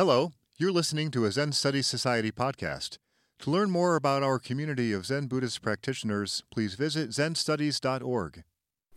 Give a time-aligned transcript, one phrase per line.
[0.00, 2.96] Hello, you're listening to a Zen Studies Society podcast.
[3.40, 8.44] To learn more about our community of Zen Buddhist practitioners, please visit zenstudies.org.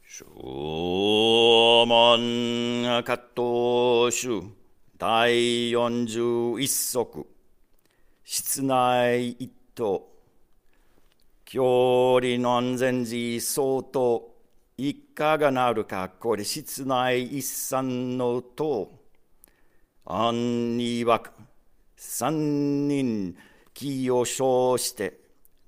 [0.02, 4.44] 正門葛藤集
[4.98, 7.28] 第41足
[8.24, 10.08] 室内一等
[11.44, 14.34] 距離の安全時相当
[14.78, 19.03] いかがなるかこれ室内一三のと
[20.05, 21.31] 案にわく
[21.97, 23.37] 三人
[23.75, 25.19] 気を称して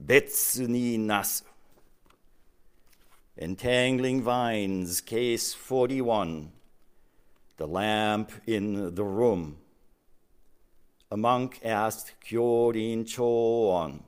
[0.00, 1.44] 別になす
[3.40, 6.50] Entangling Vines, Case 41
[7.56, 9.56] The Lamp in the Room.
[11.10, 14.02] A monk asked Kyorin Choon,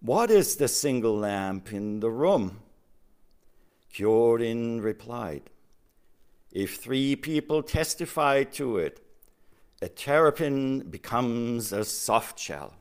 [0.00, 2.60] What is the single lamp in the room?
[3.94, 5.50] Kyorin replied,
[6.50, 9.00] If three people testify to it,
[9.83, 12.73] a terrapin becomes a soft shell.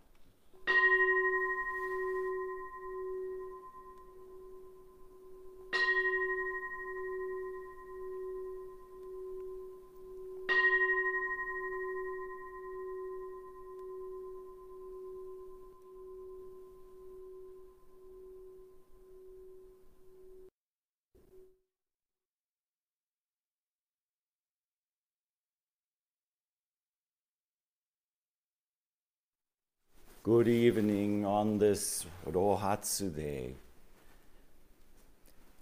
[30.24, 33.56] Good evening on this Rohatsu Day.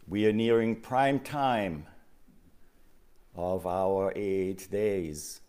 [0.07, 1.87] We are nearing prime time
[3.35, 5.41] of our eight days.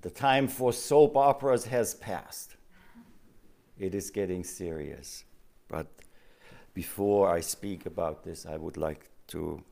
[0.00, 2.56] The time for soap operas has passed.
[3.78, 5.24] It is getting serious.
[5.68, 5.88] But
[6.72, 9.62] before I speak about this, I would like to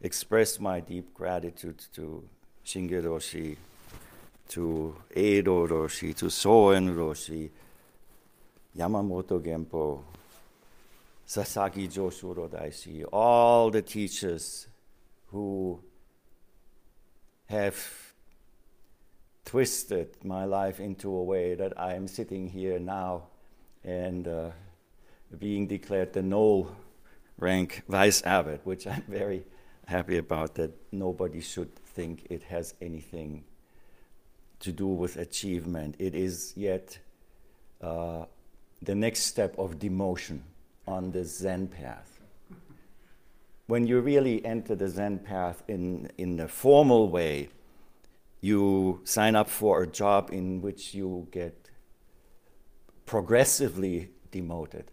[0.00, 2.28] express my deep gratitude to
[2.64, 3.58] Shinge Roshi
[4.48, 7.50] to Eido Roshi, to Soen Roshi,
[8.76, 10.02] Yamamoto Genpo,
[11.24, 14.68] Sasaki Joshuro Daishi, all the teachers
[15.28, 15.80] who
[17.46, 17.76] have
[19.44, 23.24] twisted my life into a way that I am sitting here now
[23.84, 24.50] and uh,
[25.38, 26.70] being declared the no
[27.38, 29.44] rank vice abbot, which I'm very
[29.86, 33.44] happy about that nobody should think it has anything
[34.60, 35.96] to do with achievement.
[35.98, 36.98] It is yet
[37.80, 38.24] uh,
[38.82, 40.40] the next step of demotion
[40.86, 42.20] on the Zen path.
[43.66, 47.48] When you really enter the Zen path in, in a formal way,
[48.40, 51.70] you sign up for a job in which you get
[53.06, 54.90] progressively demoted.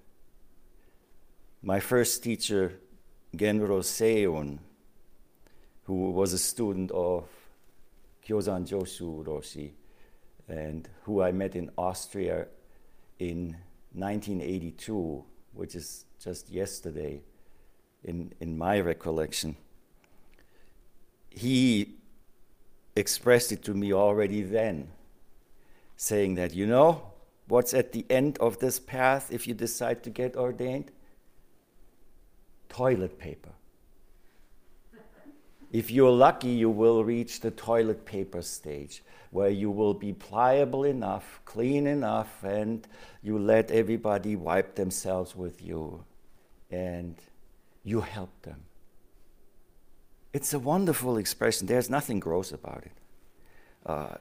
[1.62, 2.79] My first teacher,
[3.35, 4.59] Genro Seiyun,
[5.84, 7.28] who was a student of
[8.28, 9.72] Kyozan Joshu Roshi,
[10.47, 12.47] and who I met in Austria
[13.19, 13.56] in
[13.94, 15.23] 1982,
[15.53, 17.22] which is just yesterday
[18.03, 19.56] in, in my recollection.
[21.29, 21.95] He
[22.95, 24.90] expressed it to me already then,
[25.95, 27.13] saying that, you know,
[27.47, 30.91] what's at the end of this path if you decide to get ordained?
[32.69, 33.51] Toilet paper.
[35.73, 40.84] If you're lucky, you will reach the toilet paper stage where you will be pliable
[40.84, 42.88] enough, clean enough, and
[43.23, 46.03] you let everybody wipe themselves with you
[46.69, 47.16] and
[47.84, 48.61] you help them.
[50.31, 51.66] It's a wonderful expression.
[51.66, 52.97] There's nothing gross about it.
[53.84, 54.16] Uh,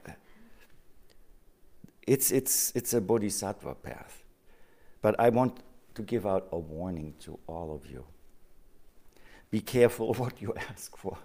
[2.07, 4.23] it's, it's, it's a bodhisattva path.
[5.03, 5.59] But I want
[5.93, 8.05] to give out a warning to all of you.
[9.51, 11.15] Be careful what you ask for.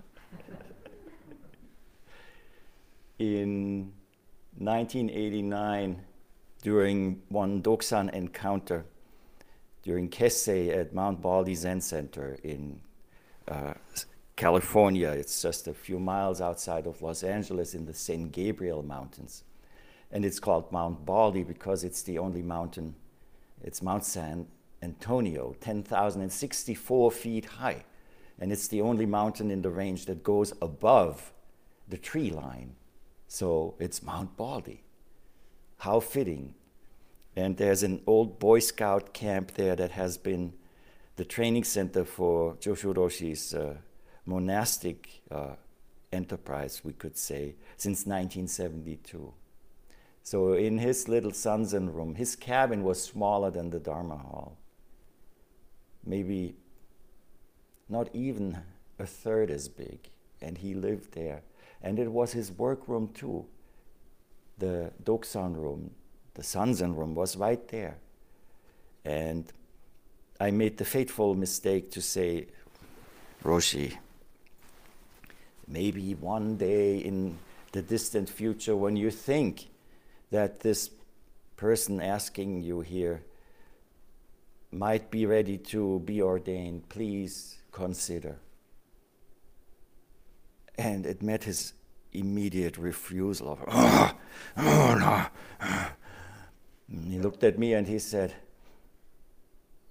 [3.18, 3.92] In
[4.58, 6.04] 1989,
[6.62, 8.84] during one Dokusan encounter,
[9.82, 12.80] during Kessei at Mount Baldy Zen Center in
[13.48, 13.74] uh,
[14.36, 19.42] California, it's just a few miles outside of Los Angeles in the San Gabriel Mountains.
[20.12, 22.94] And it's called Mount Baldy because it's the only mountain,
[23.62, 24.46] it's Mount San
[24.80, 27.84] Antonio, 10,064 feet high
[28.40, 31.32] and it's the only mountain in the range that goes above
[31.88, 32.76] the tree line.
[33.26, 34.84] So it's Mount Baldy.
[35.78, 36.54] How fitting.
[37.36, 40.54] And there's an old Boy Scout camp there that has been
[41.16, 43.74] the training center for Joshu Roshi's uh,
[44.24, 45.54] monastic uh,
[46.12, 49.32] enterprise, we could say, since 1972.
[50.22, 54.58] So in his little Sanzen room, his cabin was smaller than the Dharma hall.
[56.04, 56.56] Maybe
[57.88, 58.58] not even
[58.98, 60.10] a third as big.
[60.40, 61.42] And he lived there.
[61.82, 63.46] And it was his workroom too.
[64.58, 65.92] The Dokusan room,
[66.34, 67.98] the Sanzen room was right there.
[69.04, 69.52] And
[70.40, 72.46] I made the fateful mistake to say,
[73.44, 73.96] Roshi,
[75.66, 77.38] maybe one day in
[77.72, 79.68] the distant future when you think
[80.30, 80.90] that this
[81.56, 83.22] person asking you here
[84.70, 88.38] might be ready to be ordained, please consider.
[90.76, 91.72] And it met his
[92.12, 94.12] immediate refusal of, oh,
[94.56, 95.26] oh no.
[96.88, 98.34] And he looked at me and he said,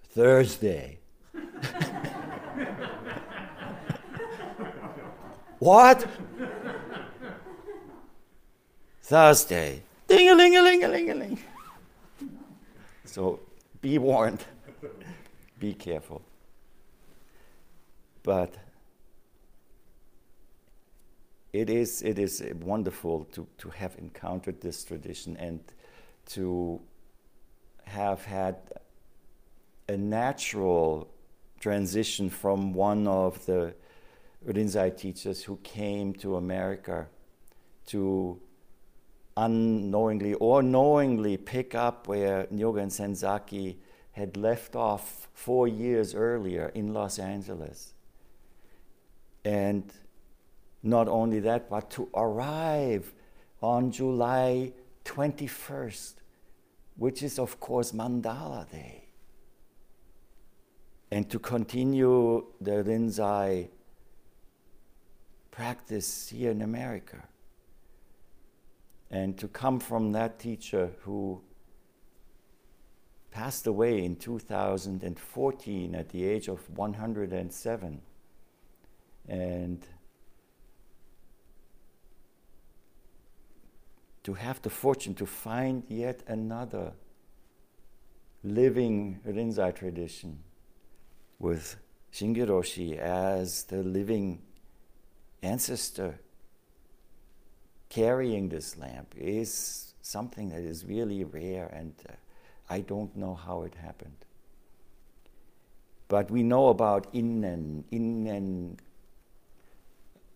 [0.10, 0.98] Thursday.
[5.60, 6.08] what?
[9.04, 9.84] Thursday.
[10.08, 11.40] Ding a ling a ling a ling a ling.
[13.06, 13.40] So
[13.82, 14.44] be warned,
[15.60, 16.22] be careful.
[18.24, 18.56] But
[21.54, 25.60] it is, it is wonderful to, to have encountered this tradition and
[26.28, 26.82] to
[27.86, 28.58] have had
[29.88, 31.08] a natural
[31.60, 33.74] transition from one of the
[34.46, 37.08] Rinzai teachers who came to America
[37.88, 38.40] to
[39.36, 43.78] unknowingly or knowingly pick up where Nyogen Senzaki
[44.18, 47.94] had left off four years earlier in Los Angeles.
[49.46, 49.94] And
[50.82, 53.14] not only that, but to arrive
[53.62, 54.74] on July
[55.06, 56.16] 21st,
[56.96, 59.04] which is, of course, Mandala Day,
[61.12, 63.70] and to continue the Rinzai
[65.52, 67.24] practice here in America
[69.10, 71.42] and to come from that teacher who
[73.38, 78.02] passed away in 2014 at the age of 107
[79.28, 79.86] and
[84.24, 86.94] to have the fortune to find yet another
[88.44, 90.40] living Rinzai tradition
[91.38, 91.76] with
[92.12, 94.42] Shinge Roshi as the living
[95.44, 96.20] ancestor
[97.88, 102.14] carrying this lamp is something that is really rare, and uh,
[102.70, 104.26] I don't know how it happened.
[106.08, 108.80] But we know about innen, innen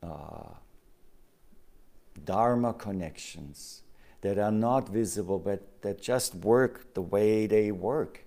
[0.04, 0.56] uh,
[2.26, 3.84] dharma connections
[4.22, 8.26] that are not visible, but that just work the way they work.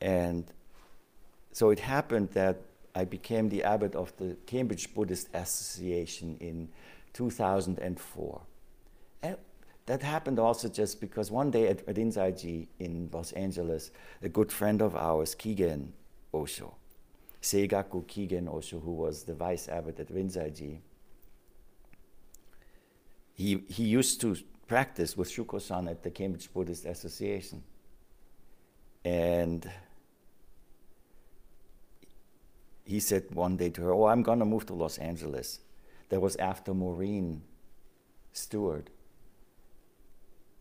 [0.00, 0.44] And
[1.52, 2.58] so it happened that
[2.94, 6.68] I became the abbot of the Cambridge Buddhist Association in
[7.14, 8.40] 2004.
[9.22, 9.36] And
[9.88, 13.90] that happened also just because one day at, at in Los Angeles,
[14.22, 15.92] a good friend of ours, Kigen
[16.32, 16.74] Osho,
[17.40, 20.82] Seigaku Kigen Osho, who was the vice abbot at Rinzai-ji,
[23.32, 24.36] he, he used to
[24.66, 27.62] practice with Shuko-san at the Cambridge Buddhist Association.
[29.06, 29.70] And
[32.84, 35.60] he said one day to her, Oh, I'm going to move to Los Angeles
[36.10, 37.42] that was after Maurine
[38.32, 38.90] Stuart.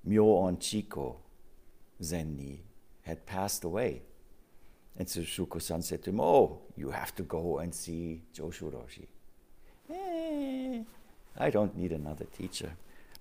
[0.08, 1.18] Myo-on Chiko
[2.02, 2.60] Zenni
[3.02, 4.02] had passed away.
[4.98, 9.08] And so Shuko-san said to him, Oh, you have to go and see Joshu Roshi.
[9.94, 10.82] Eh,
[11.38, 12.72] I don't need another teacher.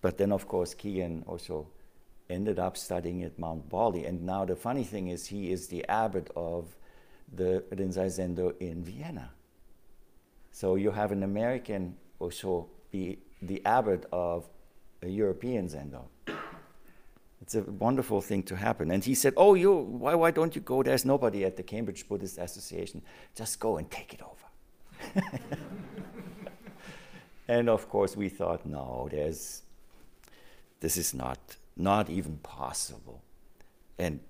[0.00, 1.66] But then, of course, Kigen also
[2.30, 4.04] ended up studying at Mount Baldy.
[4.04, 6.76] And now the funny thing is, he is the abbot of
[7.34, 9.30] the Rinzai Zendo in Vienna.
[10.52, 14.48] So you have an American also be the abbot of
[15.02, 16.04] a European Zendo.
[17.42, 18.90] It's a wonderful thing to happen.
[18.90, 20.82] And he said, Oh, you, why, why don't you go?
[20.82, 23.02] There's nobody at the Cambridge Buddhist Association.
[23.34, 25.22] Just go and take it over.
[27.48, 29.62] and of course, we thought, no, there's,
[30.80, 33.22] this is not, not even possible.
[33.98, 34.20] And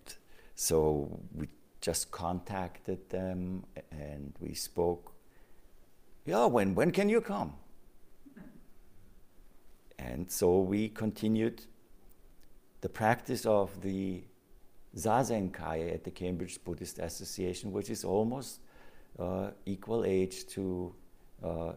[0.54, 1.48] so we
[1.80, 5.12] just contacted them and we spoke.
[6.24, 7.54] Yeah, when, when can you come?
[9.98, 11.62] And so we continued
[12.86, 14.22] the practice of the
[14.96, 18.60] Zazen Kai at the Cambridge Buddhist Association, which is almost
[19.18, 20.94] uh, equal age to
[21.42, 21.72] uh,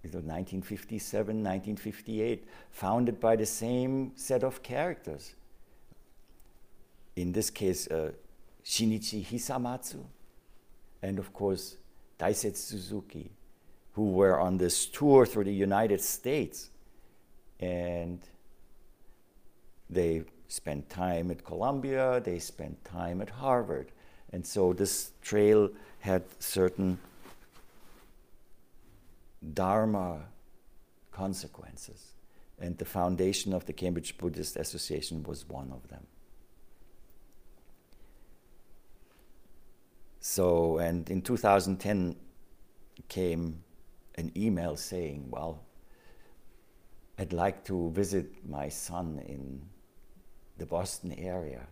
[0.00, 5.34] 1957, 1958, founded by the same set of characters.
[7.16, 8.12] In this case, uh,
[8.64, 10.02] Shinichi Hisamatsu,
[11.02, 11.76] and of course,
[12.18, 13.32] Daisetsu Suzuki,
[13.92, 16.70] who were on this tour through the United States
[17.60, 18.18] and
[19.88, 23.92] they spent time at Columbia, they spent time at Harvard.
[24.32, 26.98] And so this trail had certain
[29.54, 30.20] Dharma
[31.12, 32.12] consequences.
[32.58, 36.06] And the foundation of the Cambridge Buddhist Association was one of them.
[40.20, 42.16] So, and in 2010
[43.08, 43.62] came
[44.16, 45.62] an email saying, Well,
[47.18, 49.62] I'd like to visit my son in
[50.58, 51.66] the Boston area.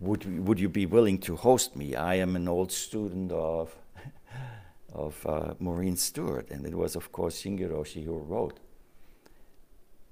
[0.00, 1.94] Would, would you be willing to host me?
[1.94, 3.74] I am an old student of,
[4.92, 8.58] of uh, Maurine Stuart, and it was, of course, Shinge Roshi who wrote.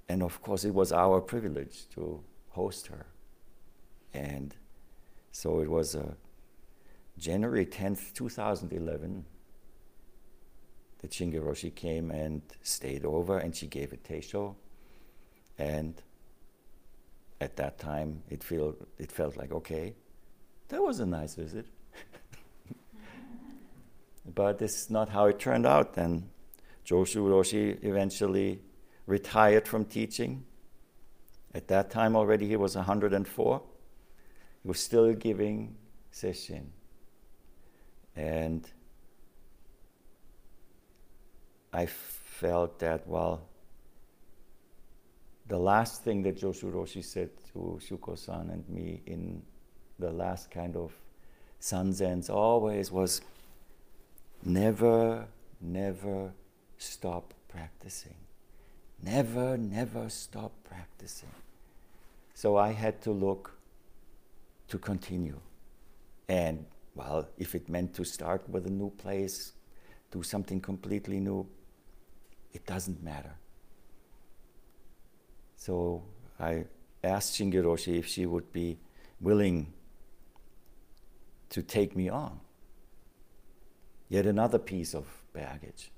[0.09, 3.05] And of course, it was our privilege to host her.
[4.13, 4.55] And
[5.31, 6.13] so it was uh,
[7.17, 9.25] January 10th, 2011
[10.99, 14.55] that Shinge Roshi came and stayed over and she gave a teisho.
[15.57, 16.01] And
[17.43, 19.93] at that time, it, feel, it felt like, okay,
[20.69, 21.65] that was a nice visit.
[24.33, 25.97] but this is not how it turned out.
[25.97, 26.29] And
[26.85, 28.61] Joshu Roshi eventually
[29.05, 30.45] retired from teaching.
[31.53, 33.61] At that time already, he was 104.
[34.61, 35.75] He was still giving
[36.11, 36.67] sesshin.
[38.15, 38.67] And
[41.73, 43.49] I felt that, well,
[45.53, 49.43] the last thing that Joshu Roshi said to Shuko san and me in
[49.99, 50.91] the last kind of
[51.61, 53.21] sanzens always was
[54.43, 55.27] never,
[55.61, 56.31] never
[56.79, 58.15] stop practicing.
[59.03, 61.35] Never, never stop practicing.
[62.33, 63.51] So I had to look
[64.69, 65.39] to continue.
[66.27, 69.53] And, well, if it meant to start with a new place,
[70.09, 71.45] do something completely new,
[72.53, 73.35] it doesn't matter.
[75.65, 76.03] So
[76.41, 76.65] I
[77.05, 78.79] asked Shinge Roshi if she would be
[79.21, 79.71] willing
[81.51, 82.41] to take me on.
[84.09, 85.89] Yet another piece of baggage.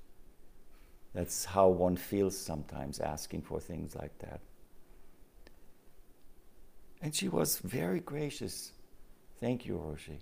[1.14, 4.38] That's how one feels sometimes asking for things like that.
[7.02, 8.70] And she was very gracious.
[9.40, 10.20] Thank you, Roshi.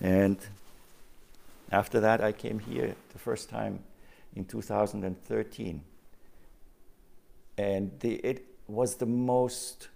[0.00, 0.38] And
[1.72, 3.80] after that, I came here the first time
[4.36, 5.82] in 2013.
[7.58, 9.88] And the, it was the most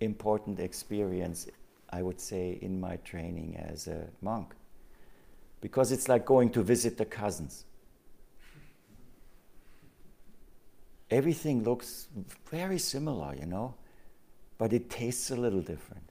[0.00, 1.48] important experience,
[1.90, 4.54] I would say, in my training as a monk.
[5.60, 7.64] Because it's like going to visit the cousins.
[11.10, 12.08] Everything looks
[12.50, 13.74] very similar, you know,
[14.58, 16.08] but it tastes a little different.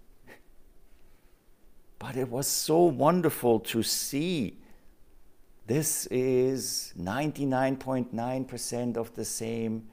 [1.99, 4.57] but it was so wonderful to see
[5.67, 9.87] this is 99.9% of the same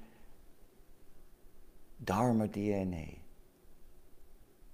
[2.04, 3.18] Dharma DNA.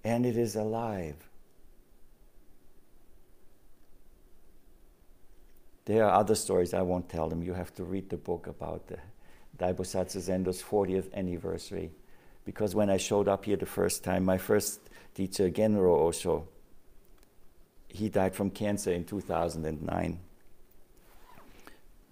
[0.03, 1.15] And it is alive.
[5.85, 7.43] There are other stories, I won't tell them.
[7.43, 8.97] You have to read the book about the
[9.57, 11.91] Daibosatsu Zendo's 40th anniversary.
[12.43, 14.79] Because when I showed up here the first time, my first
[15.13, 16.47] teacher, Genro Osho,
[17.87, 20.19] he died from cancer in 2009.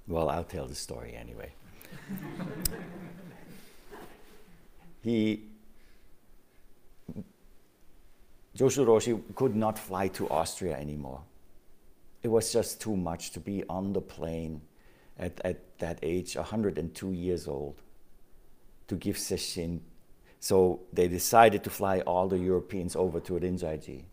[0.08, 1.52] Well, I'll tell the story anyway.
[5.04, 5.44] he,
[8.58, 11.22] Joshu Roshi could not fly to Austria anymore.
[12.22, 14.62] It was just too much to be on the plane
[15.20, 17.82] at, at that age, 102 years old,
[18.88, 19.80] to give sesshin.
[20.40, 24.04] So they decided to fly all the Europeans over to Rinzai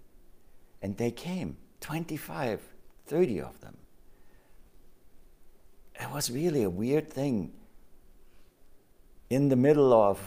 [0.82, 2.60] And they came, 25,
[3.06, 3.76] 30 of them
[6.00, 7.52] it was really a weird thing.
[9.28, 10.18] In the middle of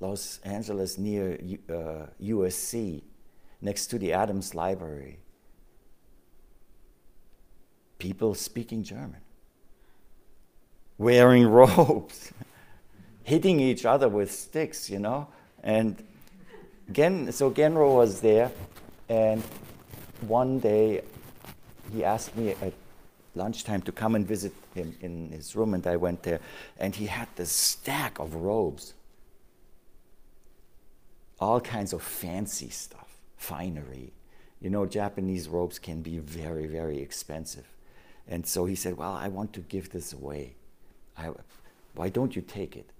[0.00, 1.38] Los Angeles, near
[1.68, 3.02] uh, USC,
[3.60, 5.18] next to the Adams Library,
[7.98, 9.20] people speaking German,
[10.96, 12.32] wearing robes,
[13.24, 15.28] hitting each other with sticks, you know.
[15.62, 16.02] And
[16.92, 18.50] Gen, so Genro was there,
[19.08, 19.42] and
[20.20, 21.02] one day
[21.92, 22.72] he asked me at
[23.34, 26.40] lunchtime to come and visit him in his room, and I went there,
[26.78, 28.94] and he had this stack of robes,
[31.40, 34.12] all kinds of fancy stuff, finery.
[34.60, 37.66] You know, Japanese robes can be very, very expensive.
[38.26, 40.54] And so he said, Well, I want to give this away.
[41.16, 41.30] I,
[41.94, 42.90] why don't you take it?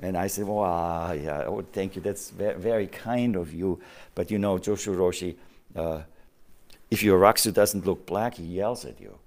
[0.00, 2.02] And I said, Well, uh, yeah, oh, thank you.
[2.02, 3.80] That's ve- very kind of you.
[4.14, 5.36] But you know, Joshu Roshi,
[5.74, 6.02] uh,
[6.90, 9.18] if your rakusu doesn't look black, he yells at you.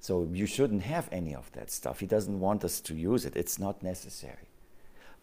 [0.00, 2.00] So you shouldn't have any of that stuff.
[2.00, 3.36] He doesn't want us to use it.
[3.36, 4.45] It's not necessary.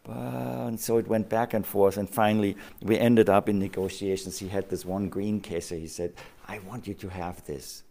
[0.03, 4.39] But, and so it went back and forth, and finally we ended up in negotiations.
[4.39, 5.79] He had this one green kesa.
[5.79, 6.13] He said,
[6.48, 7.83] "I want you to have this."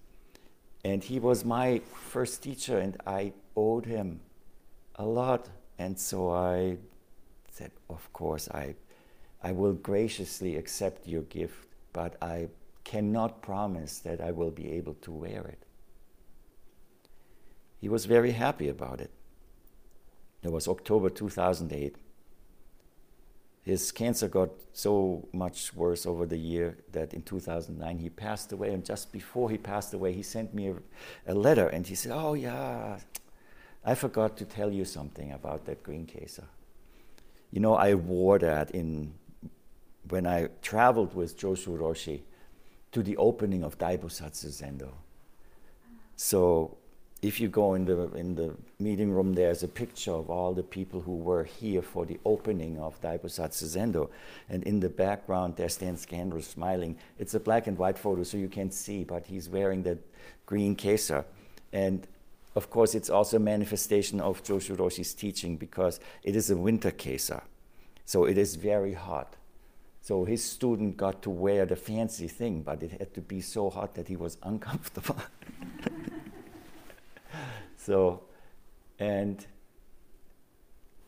[0.84, 4.20] And he was my first teacher, and I owed him
[4.96, 5.48] a lot.
[5.78, 6.76] And so I
[7.50, 8.74] said, Of course, I,
[9.42, 12.48] I will graciously accept your gift, but I
[12.84, 15.62] cannot promise that I will be able to wear it.
[17.80, 19.10] He was very happy about it.
[20.42, 21.96] It was October 2008
[23.64, 28.72] his cancer got so much worse over the year that in 2009 he passed away.
[28.72, 32.12] And just before he passed away, he sent me a, a, letter and he said,
[32.12, 32.98] Oh, yeah,
[33.84, 36.44] I forgot to tell you something about that green kesa.
[37.52, 39.14] You know, I wore that in
[40.08, 42.22] when I traveled with Joshu Roshi
[42.90, 44.90] to the opening of Daibosatsu Zendo.
[46.16, 46.78] So
[47.22, 50.62] if you go in the in the meeting room, there's a picture of all the
[50.64, 54.10] people who were here for the opening of Daibosatsu Zendo,
[54.48, 56.96] and in the background there stands Genro smiling.
[57.20, 59.98] It's a black and white photo, so you can't see, but he's wearing that
[60.46, 61.24] green kesa,
[61.72, 62.08] and
[62.56, 66.90] of course it's also a manifestation of Joshu Roshi's teaching because it is a winter
[66.90, 67.42] kesa,
[68.04, 69.36] so it is very hot.
[70.00, 73.70] So his student got to wear the fancy thing, but it had to be so
[73.70, 75.22] hot that he was uncomfortable.
[77.76, 78.22] So,
[78.98, 79.44] and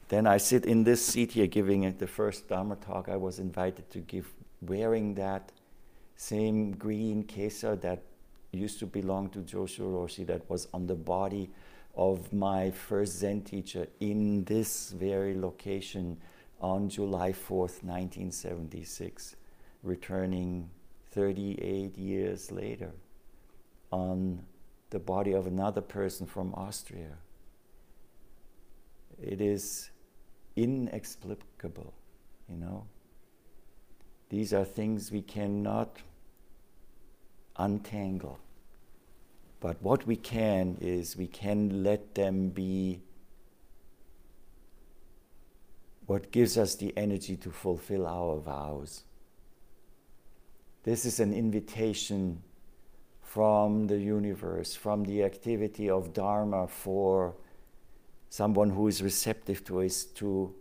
[0.09, 3.09] then I sit in this seat here giving the first Dharma talk.
[3.09, 5.53] I was invited to give, wearing that
[6.17, 8.03] same green kesa that
[8.53, 11.51] used to belong to Joshu Roshi, that was on the body
[11.97, 16.17] of my first Zen teacher in this very location
[16.61, 19.37] on July 4th, 1976,
[19.83, 20.71] returning
[21.13, 22.91] 38 years later
[23.93, 24.45] on
[24.95, 27.19] the body of another person from Austria.
[29.21, 29.91] It is
[30.55, 31.93] inexplicable,
[32.49, 32.87] you know.
[34.29, 35.99] These are things we cannot
[37.57, 38.39] untangle.
[39.59, 43.03] But what we can is we can let them be
[46.07, 49.03] what gives us the energy to fulfill our vows.
[50.85, 52.45] This is an invitation
[53.35, 57.35] from the universe, from the activity of Dharma for
[58.31, 60.55] someone who is receptive to it to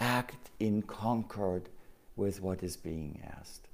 [0.00, 1.68] act in concord
[2.16, 3.68] with what is being asked.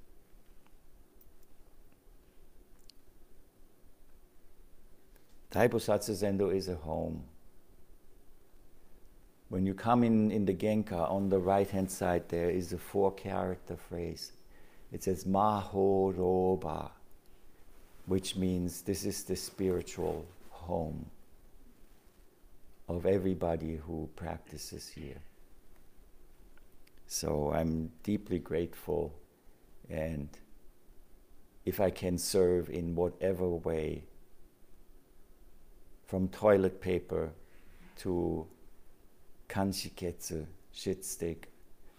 [5.51, 7.25] Daibosatsu Zendo is a home.
[9.49, 12.79] When you come in, in the genkan, on the right hand side, there is a
[12.79, 14.33] four character phrase.
[14.93, 16.91] It says Maho Roba
[18.07, 21.07] which means this is the spiritual home
[22.89, 25.21] of everybody who practices here.
[27.07, 29.15] So I'm deeply grateful,
[29.91, 30.29] and
[31.65, 34.05] if I can serve in whatever way,
[36.07, 37.31] from toilet paper
[37.99, 38.47] to
[39.49, 41.51] kanshiketsu, shit stick,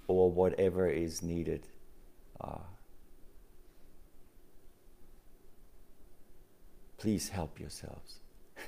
[0.07, 1.67] or whatever is needed.
[2.39, 2.59] Uh,
[7.03, 8.19] Please help yourselves.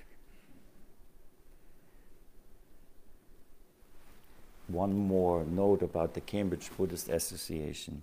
[4.67, 8.01] One more note about the Cambridge Buddhist Association.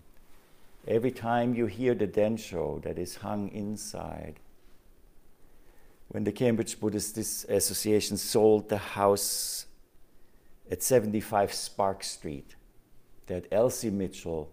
[0.88, 4.40] Every time you hear the densho that is hung inside,
[6.08, 9.66] when the Cambridge Buddhist Association sold the house
[10.70, 12.56] at 75 Spark Street
[13.26, 14.50] that Elsie Mitchell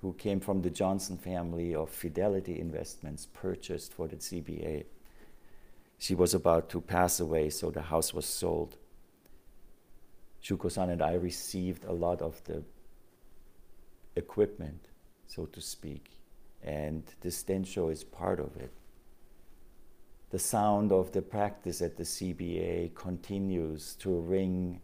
[0.00, 4.84] who came from the Johnson family of Fidelity Investments, purchased for the CBA.
[5.98, 8.76] She was about to pass away, so the house was sold.
[10.42, 12.62] Shuko-san and I received a lot of the
[14.16, 14.88] equipment,
[15.26, 16.12] so to speak,
[16.62, 18.72] and this densho is part of it.
[20.30, 24.80] The sound of the practice at the CBA continues to ring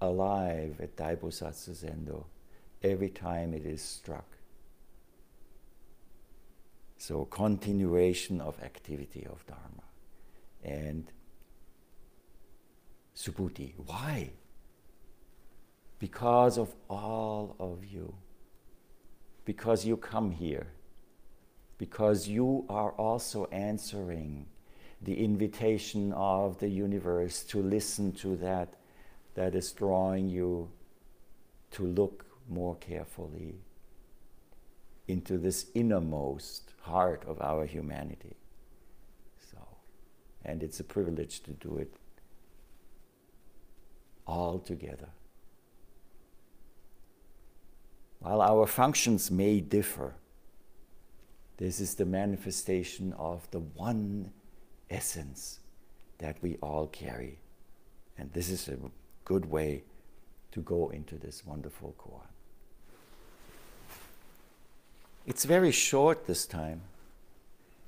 [0.00, 2.24] alive at Daibosatsu Zendo
[2.82, 4.37] every time it is struck.
[6.98, 9.84] So, continuation of activity of Dharma.
[10.64, 11.10] And
[13.16, 13.74] Subhuti.
[13.86, 14.30] Why?
[16.00, 18.14] Because of all of you.
[19.44, 20.66] Because you come here.
[21.78, 24.46] Because you are also answering
[25.00, 28.74] the invitation of the universe to listen to that
[29.34, 30.68] that is drawing you
[31.70, 33.54] to look more carefully
[35.08, 38.36] into this innermost heart of our humanity.
[39.50, 39.58] So,
[40.44, 41.92] and it's a privilege to do it
[44.26, 45.08] all together.
[48.20, 50.14] While our functions may differ,
[51.56, 54.32] this is the manifestation of the one
[54.90, 55.60] essence
[56.18, 57.38] that we all carry.
[58.16, 58.76] And this is a
[59.24, 59.84] good way
[60.52, 62.26] to go into this wonderful koan.
[65.28, 66.80] It's very short this time.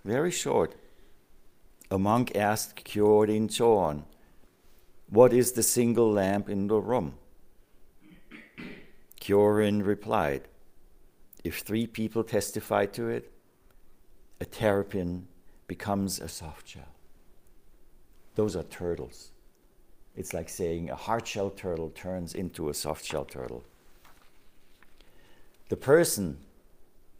[0.05, 0.75] Very short.
[1.91, 4.03] A monk asked Kyorin Choon,
[5.09, 7.15] What is the single lamp in the room?
[9.23, 10.49] Kyorin replied,
[11.43, 13.33] If three people testify to it,
[14.39, 15.27] a terrapin
[15.67, 16.95] becomes a soft shell.
[18.35, 19.31] Those are turtles.
[20.15, 23.65] It's like saying a hard shell turtle turns into a soft shell turtle.
[25.71, 26.37] The person,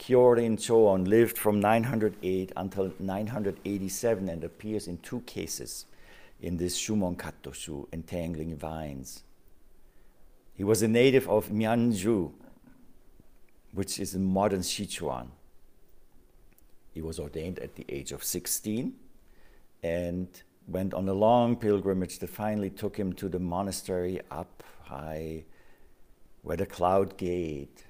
[0.01, 5.85] Kyorin Choon, lived from 908 until 987 and appears in two cases
[6.41, 9.23] in this Shumon Kattoshu, Entangling Vines.
[10.55, 12.33] He was a native of Mianzhu,
[13.73, 15.29] which is in modern Sichuan.
[16.93, 18.95] He was ordained at the age of 16
[19.83, 20.29] and
[20.67, 25.45] went on a long pilgrimage that finally took him to the monastery up high
[26.43, 27.85] where the cloud gate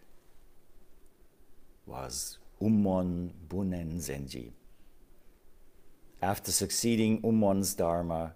[1.91, 4.53] was Umon Bunen Zenji.
[6.23, 8.35] After succeeding Umon's Dharma,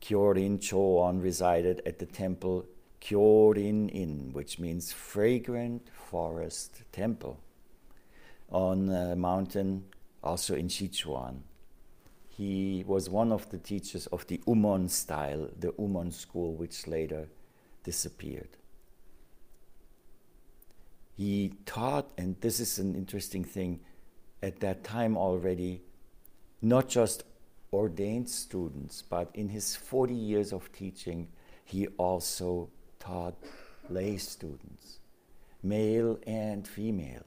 [0.00, 2.66] Kyorin Choon resided at the temple
[3.00, 7.40] Kyorin In, which means fragrant forest temple,
[8.50, 9.84] on a mountain
[10.22, 11.42] also in Sichuan
[12.38, 17.28] he was one of the teachers of the Umon style, the Umon school, which later
[17.82, 18.56] disappeared.
[21.18, 23.80] He taught, and this is an interesting thing,
[24.40, 25.82] at that time already,
[26.62, 27.24] not just
[27.72, 31.26] ordained students, but in his 40 years of teaching,
[31.64, 33.34] he also taught
[33.90, 35.00] lay students,
[35.60, 37.24] male and female.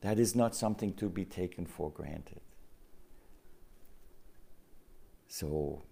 [0.00, 2.40] That is not something to be taken for granted.
[5.28, 5.84] So,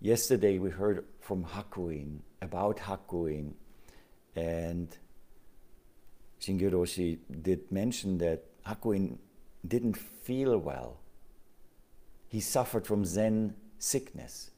[0.00, 3.54] yesterday we heard from Hakuin about Hakuin,
[4.34, 4.96] and
[6.40, 9.18] Shinge Roshi did mention that Hakuin
[9.66, 10.98] didn't feel well.
[12.28, 14.50] He suffered from Zen sickness.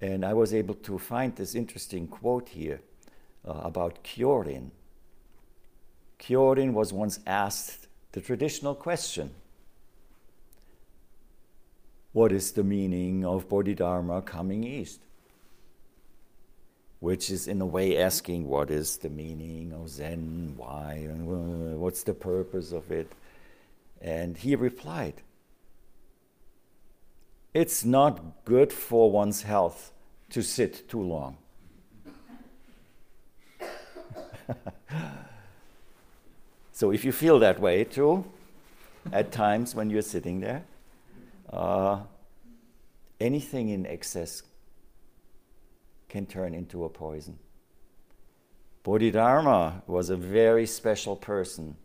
[0.00, 2.80] And I was able to find this interesting quote here
[3.46, 4.70] uh, about Kyorin.
[6.18, 9.30] Kyorin was once asked the traditional question
[12.18, 14.98] What is the meaning of Bodhidharma coming east?
[16.98, 21.78] Which is, in a way, asking what is the meaning of Zen, why, and uh,
[21.78, 23.12] what's the purpose of it?
[24.00, 25.22] And he replied,
[27.54, 29.92] It's not good for one's health
[30.30, 31.36] to sit too long.
[36.72, 38.24] So if you feel that way too,
[39.12, 40.62] at times when you're sitting there,
[41.52, 42.00] uh,
[43.20, 44.42] anything in excess
[46.08, 47.38] can turn into a poison.
[48.82, 51.76] Bodhidharma was a very special person,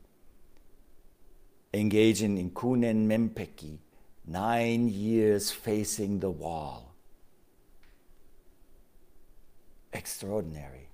[1.73, 3.79] engaging in kunen mempeki,
[4.25, 6.93] nine years facing the wall.
[9.91, 10.87] Extraordinary.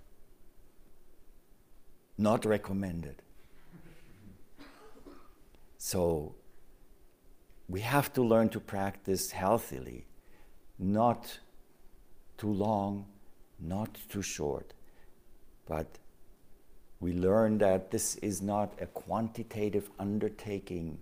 [2.18, 3.22] Not recommended.
[5.78, 6.36] So
[7.70, 10.08] we have to learn to practice healthily,
[10.80, 11.40] not
[12.38, 13.06] too long,
[13.60, 14.74] not too short.
[15.68, 16.00] But
[17.00, 20.98] we learn that this is not a quantitative undertaking,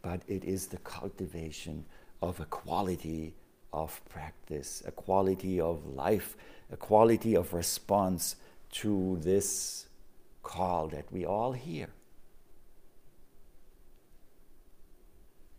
[0.00, 1.84] but it is the cultivation
[2.22, 3.34] of a quality
[3.72, 6.36] of practice, a quality of life,
[6.70, 8.36] a quality of response
[8.70, 9.86] to this
[10.42, 11.88] call that we all hear.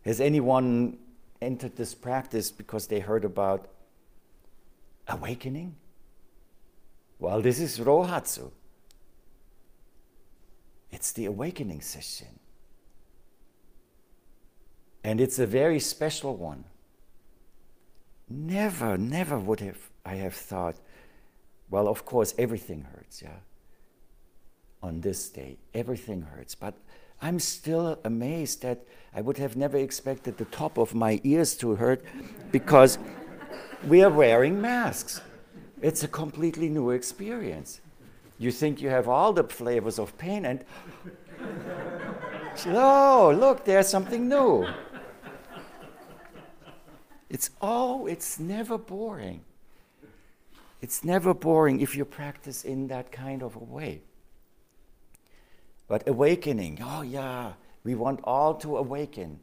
[0.04, 0.98] Has anyone
[1.40, 3.68] entered this practice because they heard about
[5.08, 5.76] awakening?
[7.18, 8.50] Well, this is Rohatsu.
[10.92, 12.38] It's the awakening session.
[15.02, 16.64] And it's a very special one.
[18.28, 20.76] Never, never would have I have thought,
[21.70, 23.38] well, of course, everything hurts, yeah.
[24.82, 26.54] On this day, everything hurts.
[26.54, 26.74] But
[27.24, 28.84] I'm still amazed that
[29.14, 32.04] I would have never expected the top of my ears to hurt
[32.52, 32.98] because
[33.88, 35.22] we are wearing masks.
[35.80, 37.80] It's a completely new experience.
[38.36, 40.66] You think you have all the flavors of pain, and
[42.66, 44.68] oh, look, there's something new.
[47.30, 49.40] It's oh, it's never boring.
[50.82, 54.02] It's never boring if you practice in that kind of a way.
[55.88, 57.52] But awakening, oh yeah,
[57.84, 59.40] we want all to awaken.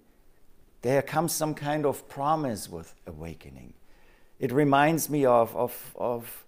[0.82, 3.74] There comes some kind of promise with awakening.
[4.40, 6.46] It reminds me of, of, of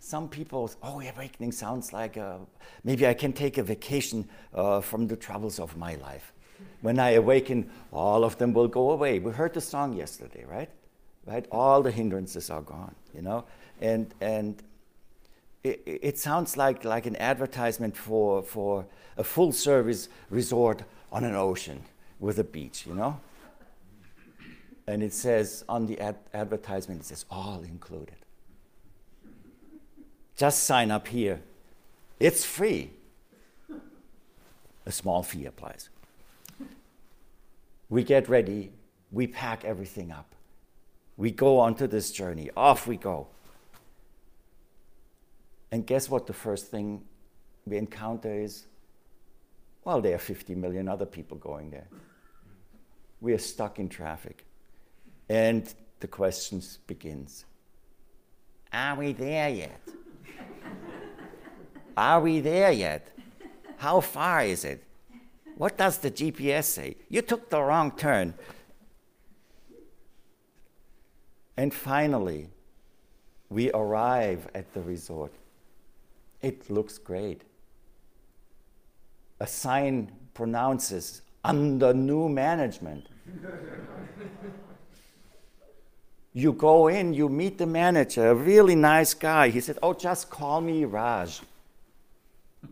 [0.00, 2.38] some people, oh, awakening sounds like a,
[2.84, 6.32] maybe I can take a vacation uh, from the troubles of my life.
[6.80, 9.18] When I awaken, all of them will go away.
[9.18, 10.70] We heard the song yesterday, right?
[11.26, 11.46] Right?
[11.50, 13.44] All the hindrances are gone, you know?
[13.80, 14.62] And, and
[15.66, 21.34] it, it sounds like, like an advertisement for, for a full service resort on an
[21.34, 21.82] ocean
[22.20, 23.20] with a beach, you know?
[24.86, 28.16] And it says on the ad- advertisement, it says all included.
[30.36, 31.40] Just sign up here.
[32.20, 32.90] It's free.
[34.84, 35.88] A small fee applies.
[37.88, 38.72] We get ready,
[39.10, 40.34] we pack everything up.
[41.16, 42.50] We go onto this journey.
[42.56, 43.28] Off we go.
[45.70, 47.02] And guess what the first thing
[47.66, 48.66] we encounter is?
[49.84, 51.88] Well, there are 50 million other people going there.
[53.20, 54.44] We are stuck in traffic.
[55.28, 57.44] And the questions begins.
[58.72, 59.80] Are we there yet?
[61.96, 63.08] Are we there yet?
[63.78, 64.82] How far is it?
[65.56, 66.96] What does the GPS say?
[67.08, 68.34] You took the wrong turn.
[71.56, 72.50] And finally,
[73.48, 75.32] we arrive at the resort.
[76.46, 77.42] It looks great.
[79.40, 83.08] A sign pronounces under new management.
[86.32, 89.48] you go in, you meet the manager, a really nice guy.
[89.48, 91.40] He said, Oh, just call me Raj.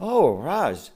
[0.00, 0.88] oh, Raj.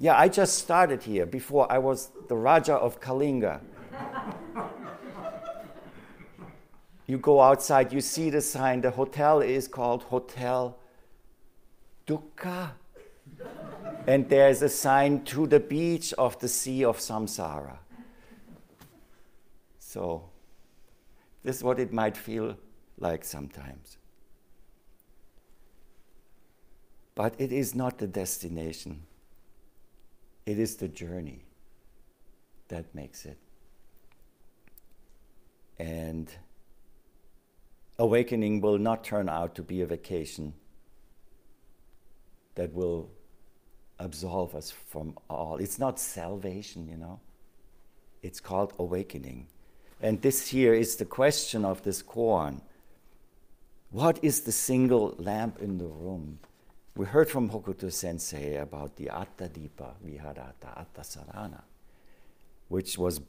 [0.00, 3.60] Yeah, I just started here before I was the Raja of Kalinga.
[7.10, 8.82] you go outside, you see the sign.
[8.82, 10.78] The hotel is called Hotel
[12.06, 12.70] Dukkha.
[14.06, 17.78] and there's a sign to the beach of the Sea of Samsara.
[19.78, 20.30] So,
[21.42, 22.56] this is what it might feel
[22.98, 23.96] like sometimes.
[27.16, 29.02] But it is not the destination.
[30.46, 31.42] It is the journey
[32.68, 33.38] that makes it.
[35.78, 36.30] And
[38.00, 40.54] awakening will not turn out to be a vacation
[42.54, 43.10] that will
[43.98, 45.58] absolve us from all.
[45.58, 47.20] It's not salvation, you know.
[48.22, 49.48] It's called awakening.
[50.00, 52.62] And this here is the question of this koan.
[53.90, 56.38] What is the single lamp in the room?
[56.96, 61.62] We heard from Hokuto Sensei about the Atta Dipa Viharata Atta Sarana,
[62.68, 63.20] which was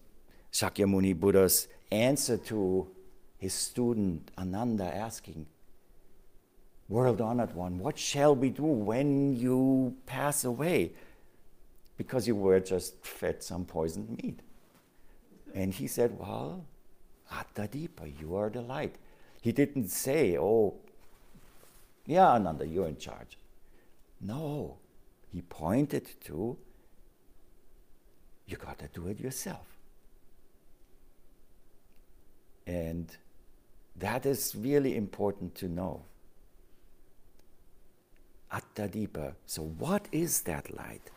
[0.53, 2.87] Shakyamuni Buddha's answer to
[3.41, 5.47] his student Ananda asking,
[6.87, 10.91] World honored one, what shall we do when you pass away?
[11.97, 14.41] Because you were just fed some poisoned meat.
[15.55, 16.65] And he said, Well,
[17.31, 18.95] Atta Dipa, you are the light.
[19.41, 20.75] He didn't say, Oh,
[22.05, 23.39] yeah, Ananda, you're in charge.
[24.19, 24.77] No,
[25.33, 26.57] he pointed to
[28.45, 29.65] you got to do it yourself.
[32.67, 33.09] And
[34.01, 36.03] that is really important to know.
[38.51, 39.33] Attadipa.
[39.45, 41.09] So, what is that light?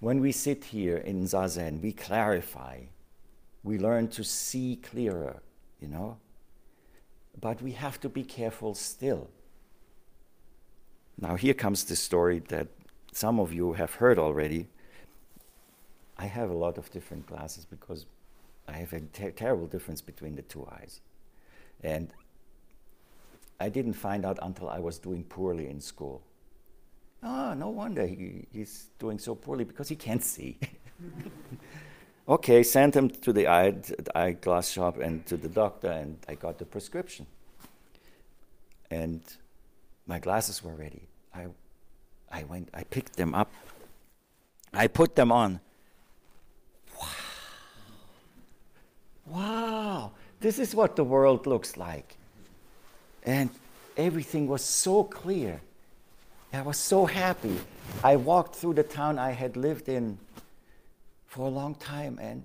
[0.00, 2.80] When we sit here in Zazen, we clarify,
[3.62, 5.42] we learn to see clearer,
[5.80, 6.16] you know?
[7.40, 9.28] But we have to be careful still
[11.18, 12.68] now, here comes the story that
[13.12, 14.68] some of you have heard already.
[16.18, 18.06] I have a lot of different glasses because
[18.68, 21.00] I have a ter- terrible difference between the two eyes.
[21.82, 22.12] And
[23.60, 26.22] I didn't find out until I was doing poorly in school.
[27.22, 30.58] Ah, no wonder he, he's doing so poorly because he can't see.
[32.28, 33.74] okay, sent him to the eye,
[34.14, 37.26] eyeglass shop and to the doctor, and I got the prescription.
[38.90, 39.22] And
[40.06, 41.08] my glasses were ready.
[41.34, 41.46] I,
[42.30, 43.50] I went, I picked them up.
[44.72, 45.60] I put them on.
[50.46, 52.16] This is what the world looks like.
[53.24, 53.50] And
[53.96, 55.60] everything was so clear.
[56.52, 57.58] I was so happy.
[58.04, 60.18] I walked through the town I had lived in
[61.26, 62.44] for a long time and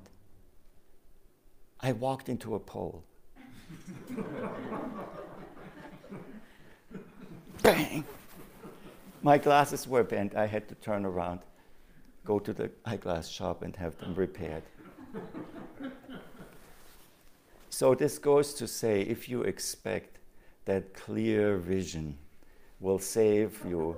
[1.79, 3.03] I walked into a pole.
[7.61, 8.03] bang.
[9.21, 10.33] My glasses were bent.
[10.35, 11.41] I had to turn around,
[12.25, 14.63] go to the eyeglass shop, and have them repaired.
[17.71, 20.19] So, this goes to say if you expect
[20.65, 22.17] that clear vision
[22.81, 23.95] will save you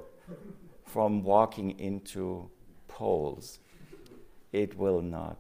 [0.86, 2.50] from walking into
[2.88, 3.60] poles.
[4.52, 5.38] It will not.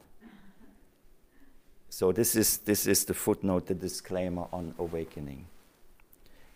[1.89, 5.45] So this is this is the footnote, the disclaimer on awakening.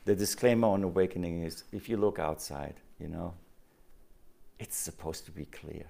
[0.06, 3.36] The disclaimer on awakening is if you look outside, you know,
[4.58, 5.86] it's supposed to be clear.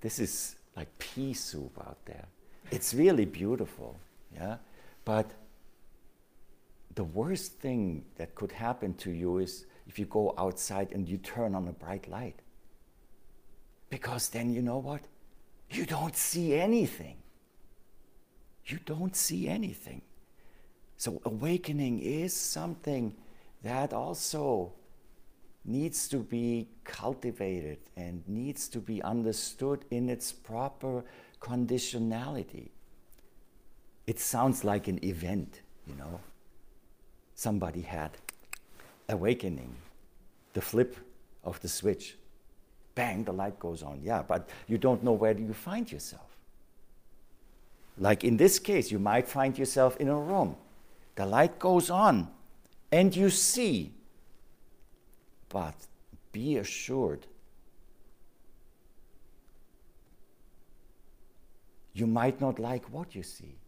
[0.00, 2.24] This is like pea soup out there.
[2.70, 4.00] It's really beautiful,
[4.34, 4.56] yeah?
[5.04, 5.30] But
[6.94, 11.18] the worst thing that could happen to you is if you go outside and you
[11.18, 12.40] turn on a bright light.
[13.90, 15.02] Because then you know what?
[15.70, 17.16] You don't see anything.
[18.66, 20.02] You don't see anything.
[20.96, 23.14] So, awakening is something
[23.62, 24.72] that also
[25.64, 31.04] needs to be cultivated and needs to be understood in its proper
[31.40, 32.70] conditionality.
[34.06, 36.20] It sounds like an event, you know.
[37.34, 38.10] Somebody had
[39.08, 39.74] awakening,
[40.52, 40.96] the flip
[41.44, 42.16] of the switch.
[42.94, 44.00] Bang, the light goes on.
[44.02, 46.36] Yeah, but you don't know where you find yourself.
[47.98, 50.56] Like in this case, you might find yourself in a room.
[51.14, 52.28] The light goes on,
[52.90, 53.92] and you see
[55.52, 55.74] but
[56.32, 57.26] be assured,
[61.92, 63.58] you might not like what you see.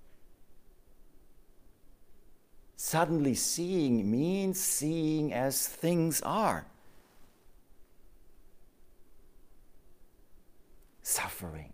[2.86, 6.66] Suddenly, seeing means seeing as things are.
[11.02, 11.72] Suffering.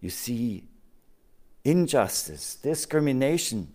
[0.00, 0.64] You see
[1.62, 3.72] injustice, discrimination,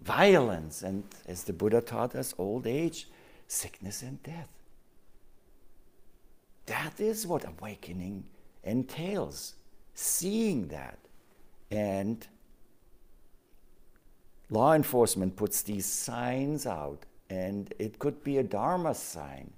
[0.00, 3.06] violence, and as the Buddha taught us, old age
[3.46, 4.48] sickness and death.
[6.64, 8.24] That is what awakening
[8.62, 9.56] entails,
[9.92, 10.98] seeing that.
[11.70, 12.26] And
[14.50, 19.52] law enforcement puts these signs out, and it could be a Dharma sign.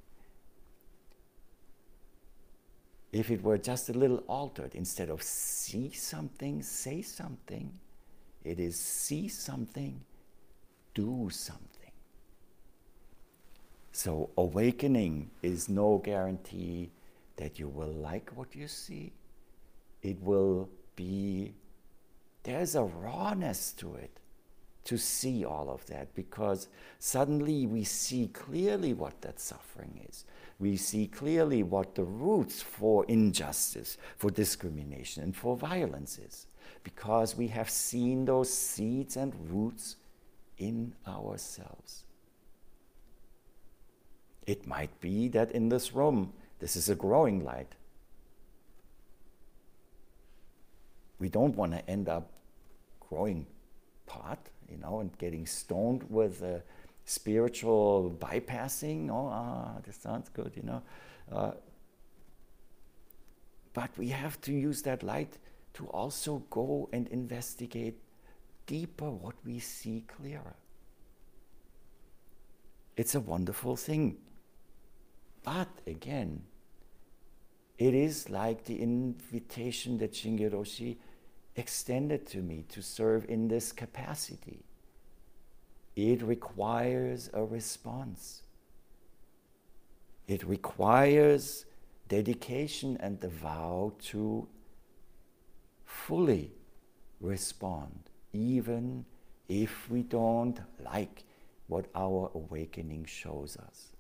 [3.13, 7.73] If it were just a little altered, instead of see something, say something,
[8.45, 10.01] it is see something,
[10.95, 11.63] do something.
[13.93, 16.91] So, awakening is no guarantee
[17.37, 19.13] that you will like what you see.
[20.03, 21.55] It will be,
[22.43, 24.21] there's a rawness to it
[24.87, 26.69] to see all of that because
[26.99, 30.25] suddenly we see clearly what that suffering is.
[30.59, 36.47] We see clearly what the roots for injustice, for discrimination, and for violence is
[36.83, 39.97] because we have seen those seeds and roots
[40.57, 42.05] in ourselves.
[44.47, 47.75] It might be that in this room, this is a growing light.
[51.19, 52.31] We don't want to end up
[53.01, 53.47] growing
[54.07, 56.59] pot, you know, and getting stoned with uh,
[57.05, 59.11] spiritual bypassing.
[59.11, 60.83] Oh, ah, this sounds good, you know.
[61.31, 61.53] Uh,
[63.73, 65.39] but we have to use that light
[65.75, 67.99] to also go and investigate
[68.67, 70.57] deeper what we see clearer.
[72.97, 74.17] It's a wonderful thing.
[75.45, 76.43] But again,
[77.79, 80.97] it is like the invitation that Shinge Roshi
[81.57, 84.65] extended to me to serve in this capacity.
[85.95, 88.43] It requires a response.
[90.29, 91.65] It requires
[92.09, 94.47] dedication and the vow to
[95.85, 96.53] fully
[97.21, 99.07] respond, even
[99.49, 101.25] if we don't like
[101.69, 103.96] what our awakening shows us.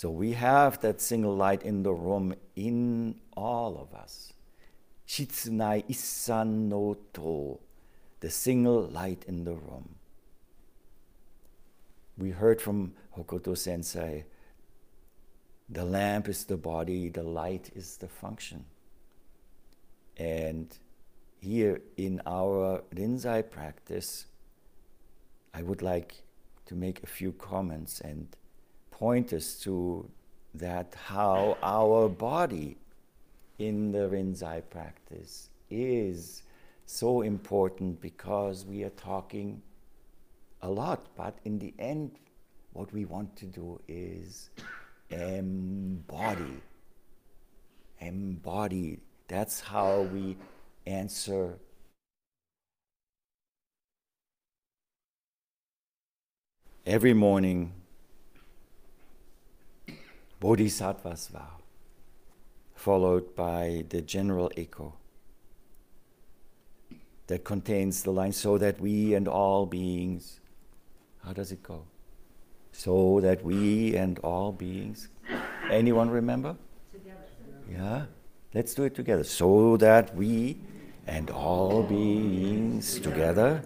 [0.00, 4.32] So we have that single light in the room in all of us.
[5.06, 7.58] Shitsunai Issan no To,
[8.20, 9.96] the single light in the room.
[12.16, 14.24] We heard from Hokoto Sensei
[15.68, 18.64] the lamp is the body, the light is the function.
[20.16, 20.74] And
[21.42, 24.24] here in our Rinzai practice,
[25.52, 26.22] I would like
[26.64, 28.34] to make a few comments and
[29.00, 30.06] point us to
[30.52, 32.76] that how our body
[33.58, 36.42] in the Rinzai practice is
[36.84, 39.62] so important because we are talking
[40.60, 42.10] a lot, but in the end,
[42.74, 44.50] what we want to do is
[45.08, 46.60] embody.
[48.00, 48.98] Embody.
[49.28, 50.36] That's how we
[50.86, 51.58] answer
[56.84, 57.79] every morning
[60.40, 61.58] Bodhisattva's vow,
[62.74, 64.92] followed by the general Ekō
[67.26, 70.40] that contains the line so that we and all beings
[71.24, 71.84] How does it go?
[72.72, 75.08] So that we and all beings.
[75.70, 76.56] Anyone remember?
[76.92, 77.26] Together.
[77.70, 78.06] Yeah?
[78.54, 79.24] Let's do it together.
[79.24, 80.56] So that we
[81.06, 83.62] and all beings together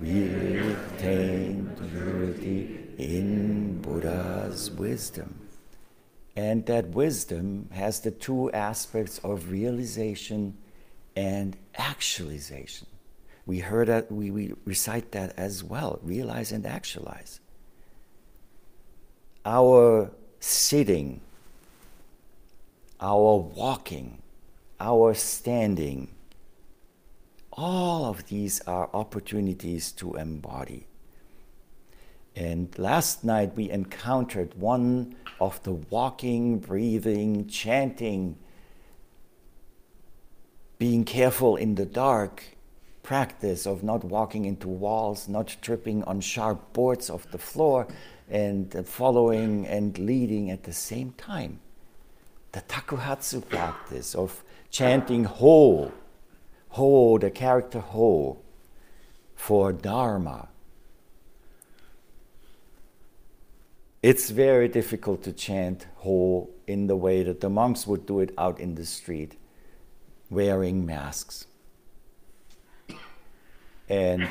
[0.00, 5.43] we attain unity in Buddha's wisdom.
[6.36, 10.56] And that wisdom has the two aspects of realization
[11.14, 12.88] and actualization.
[13.46, 17.40] We heard that, we, we recite that as well realize and actualize.
[19.44, 20.10] Our
[20.40, 21.20] sitting,
[23.00, 24.22] our walking,
[24.80, 26.08] our standing,
[27.52, 30.86] all of these are opportunities to embody.
[32.36, 38.36] And last night we encountered one of the walking, breathing, chanting,
[40.78, 42.42] being careful in the dark
[43.02, 47.86] practice of not walking into walls, not tripping on sharp boards of the floor,
[48.28, 51.60] and following and leading at the same time.
[52.52, 55.92] The takuhatsu practice of chanting ho,
[56.70, 58.38] ho, the character ho,
[59.34, 60.48] for dharma
[64.04, 68.34] It's very difficult to chant Ho in the way that the monks would do it
[68.36, 69.38] out in the street,
[70.28, 71.46] wearing masks.
[73.88, 74.28] And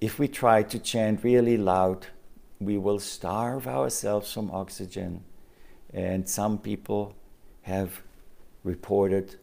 [0.00, 2.08] if we try to chant really loud,
[2.58, 5.22] we will starve ourselves from oxygen.
[5.92, 7.14] And some people
[7.62, 8.02] have
[8.64, 9.36] reported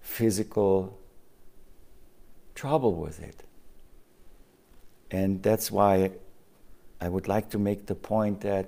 [0.00, 0.98] physical
[2.56, 3.44] trouble with it.
[5.12, 6.10] And that's why
[7.00, 8.66] I would like to make the point that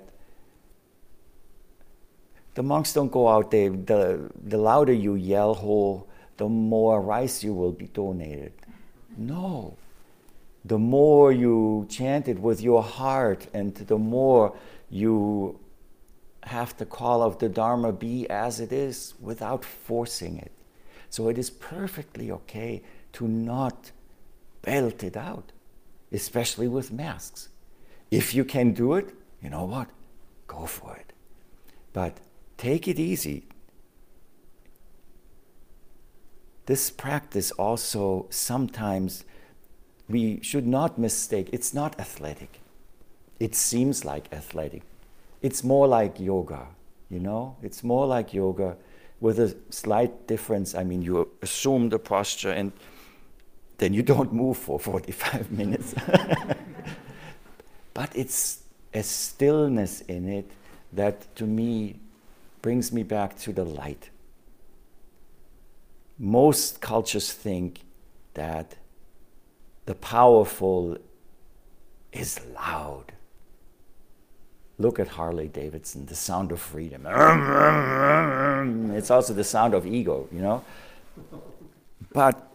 [2.55, 6.05] the monks don't go out there, the, the louder you yell ho,
[6.37, 8.53] the more rice you will be donated.
[9.17, 9.75] No.
[10.65, 14.55] The more you chant it with your heart and the more
[14.89, 15.59] you
[16.43, 20.51] have the call of the Dharma be as it is without forcing it.
[21.09, 22.81] So it is perfectly okay
[23.13, 23.91] to not
[24.61, 25.51] belt it out,
[26.11, 27.49] especially with masks.
[28.13, 29.09] If you can do it,
[29.41, 29.87] you know what?
[30.45, 31.13] Go for it.
[31.93, 32.19] But
[32.57, 33.47] take it easy.
[36.67, 39.25] This practice also sometimes
[40.07, 41.49] we should not mistake.
[41.51, 42.59] It's not athletic.
[43.39, 44.83] It seems like athletic.
[45.41, 46.67] It's more like yoga,
[47.09, 47.55] you know?
[47.63, 48.77] It's more like yoga
[49.21, 50.75] with a slight difference.
[50.75, 52.73] I mean, you assume the posture and
[53.79, 55.95] then you don't move for 45 minutes.
[57.93, 58.63] But it's
[58.93, 60.49] a stillness in it
[60.91, 61.95] that to me
[62.61, 64.09] brings me back to the light.
[66.17, 67.81] Most cultures think
[68.35, 68.75] that
[69.85, 70.97] the powerful
[72.11, 73.11] is loud.
[74.77, 77.05] Look at Harley Davidson, the sound of freedom.
[78.95, 80.63] It's also the sound of ego, you know?
[82.13, 82.51] But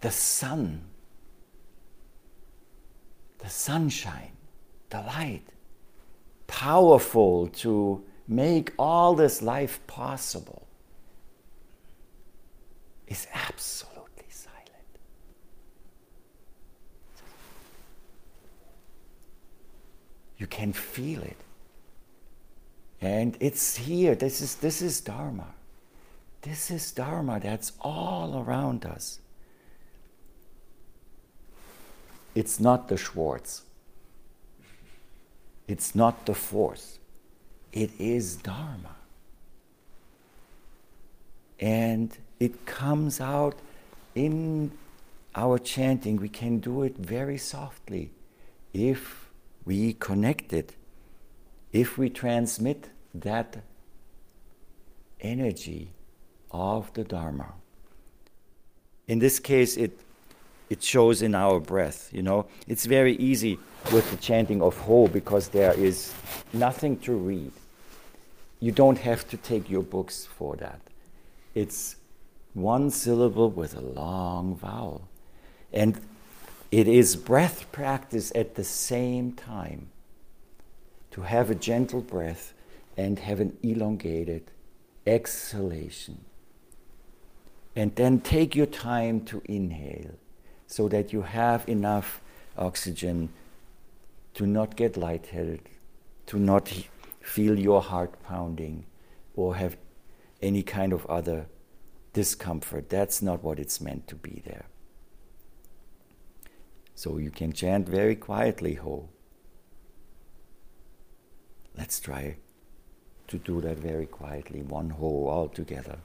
[0.00, 0.82] the sun
[3.42, 4.30] the sunshine,
[4.90, 5.42] the light,
[6.46, 10.66] powerful to make all this life possible,
[13.08, 14.62] is absolutely silent.
[20.38, 21.36] You can feel it.
[23.00, 24.14] And it's here.
[24.14, 25.48] This is, this is Dharma.
[26.42, 29.18] This is Dharma that's all around us.
[32.34, 33.62] It's not the Schwartz.
[35.68, 36.98] It's not the force.
[37.72, 38.96] It is Dharma.
[41.60, 43.54] And it comes out
[44.14, 44.72] in
[45.34, 46.16] our chanting.
[46.16, 48.10] We can do it very softly
[48.72, 49.30] if
[49.64, 50.74] we connect it,
[51.72, 53.58] if we transmit that
[55.20, 55.92] energy
[56.50, 57.52] of the Dharma.
[59.06, 59.98] In this case, it
[60.72, 62.08] it shows in our breath.
[62.12, 63.58] You know, it's very easy
[63.92, 66.14] with the chanting of Ho because there is
[66.54, 67.52] nothing to read.
[68.58, 70.80] You don't have to take your books for that.
[71.54, 71.96] It's
[72.54, 75.10] one syllable with a long vowel.
[75.74, 76.00] And
[76.70, 79.90] it is breath practice at the same time
[81.10, 82.54] to have a gentle breath
[82.96, 84.50] and have an elongated
[85.06, 86.24] exhalation.
[87.76, 90.16] And then take your time to inhale
[90.72, 92.22] so that you have enough
[92.56, 93.28] oxygen
[94.32, 95.60] to not get lightheaded,
[96.24, 96.72] to not
[97.20, 98.86] feel your heart pounding,
[99.36, 99.76] or have
[100.40, 101.44] any kind of other
[102.14, 102.88] discomfort.
[102.88, 104.64] That's not what it's meant to be there.
[106.94, 109.10] So you can chant very quietly Ho.
[111.76, 112.36] Let's try
[113.28, 115.98] to do that very quietly, one Ho all together.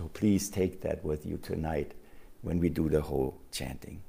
[0.00, 1.92] So please take that with you tonight
[2.40, 4.00] when we do the whole chanting.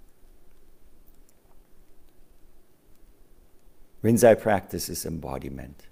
[4.02, 5.88] Rinzai practice is embodiment.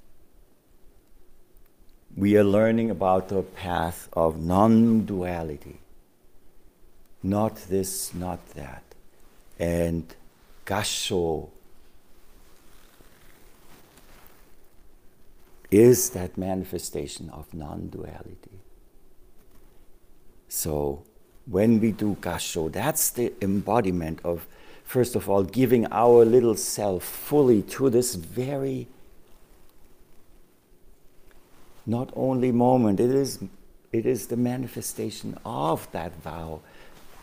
[2.15, 5.81] We are learning about the path of non duality.
[7.21, 8.83] Not this, not that.
[9.59, 10.15] And
[10.65, 11.49] Gassho
[15.69, 18.61] is that manifestation of non duality.
[20.49, 21.03] So
[21.45, 24.47] when we do gassho, that's the embodiment of,
[24.83, 28.87] first of all, giving our little self fully to this very
[31.85, 33.39] not only moment, it is,
[33.91, 36.61] it is the manifestation of that vow,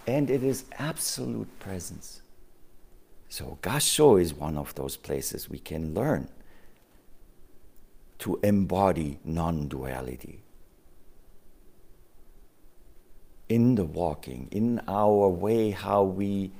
[0.09, 2.21] and it is absolute presence.
[3.29, 6.29] So gassho is one of those places we can learn
[8.19, 10.41] to embody non-duality
[13.49, 16.51] in the walking, in our way, how we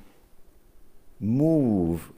[1.19, 2.11] move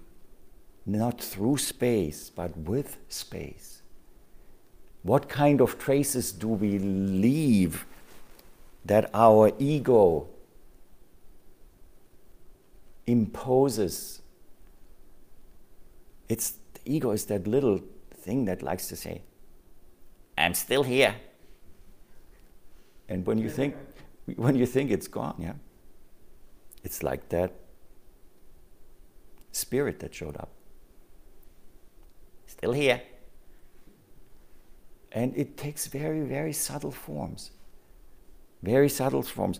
[0.85, 3.81] not through space, but with space.
[5.03, 7.85] What kind of traces do we leave
[8.85, 10.27] that our ego
[13.07, 14.21] imposes?
[16.27, 17.81] It's the ego is that little
[18.13, 19.21] thing that likes to say,
[20.37, 21.15] I'm still here.
[23.07, 23.75] And when you think
[24.37, 25.53] when you think it's gone, yeah,
[26.83, 27.53] it's like that
[29.51, 30.49] spirit that showed up.
[32.47, 33.01] Still here.
[35.11, 37.51] And it takes very, very subtle forms.
[38.61, 39.59] Very subtle forms.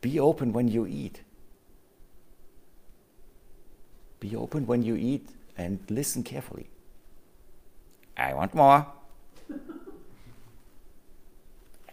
[0.00, 1.22] Be open when you eat.
[4.20, 6.68] Be open when you eat and listen carefully.
[8.16, 8.86] I want more.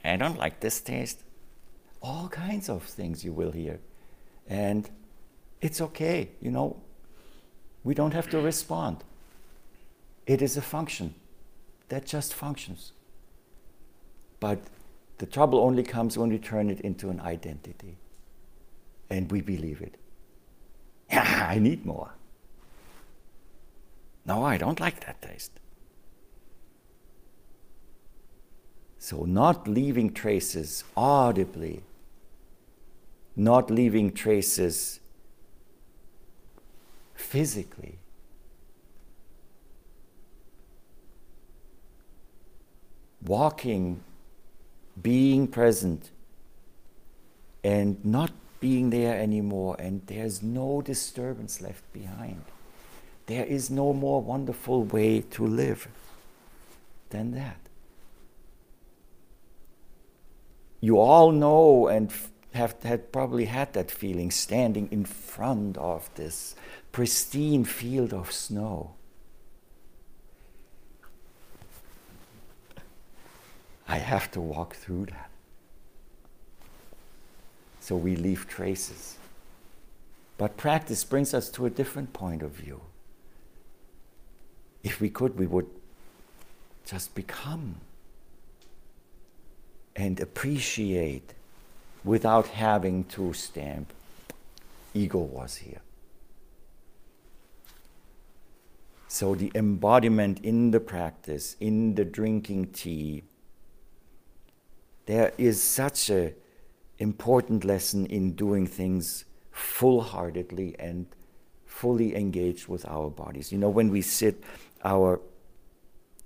[0.09, 1.23] I don't like this taste.
[2.01, 3.79] All kinds of things you will hear.
[4.47, 4.89] And
[5.61, 6.77] it's okay, you know,
[7.83, 9.03] we don't have to respond.
[10.25, 11.15] It is a function
[11.89, 12.91] that just functions.
[14.39, 14.59] But
[15.17, 17.97] the trouble only comes when we turn it into an identity
[19.09, 19.95] and we believe it.
[21.11, 22.13] I need more.
[24.25, 25.58] No, I don't like that taste.
[29.01, 31.83] So, not leaving traces audibly,
[33.33, 34.99] not leaving traces
[37.15, 37.97] physically.
[43.25, 44.01] Walking,
[45.01, 46.11] being present,
[47.63, 52.43] and not being there anymore, and there's no disturbance left behind.
[53.27, 55.87] There is no more wonderful way to live
[57.11, 57.68] than that
[60.81, 62.11] you all know and
[62.53, 66.55] have had probably had that feeling standing in front of this
[66.91, 68.91] pristine field of snow.
[73.87, 75.29] I have to walk through that.
[77.79, 79.17] So we leave traces.
[80.37, 82.81] But practice brings us to a different point of view.
[84.83, 85.67] If we could, we would
[86.85, 87.75] just become
[89.99, 91.33] and appreciate
[92.05, 93.91] without having to stamp
[94.93, 95.81] ego was here.
[99.09, 103.23] So the embodiment in the practice, in the drinking tea,
[105.05, 106.33] there is such a
[106.99, 111.07] important lesson in doing things full-heartedly and
[111.65, 113.51] fully engaged with our bodies.
[113.51, 114.43] You know, when we sit,
[114.83, 115.19] our